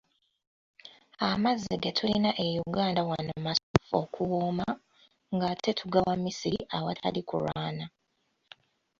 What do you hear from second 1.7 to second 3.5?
ge tulina e Uganda wano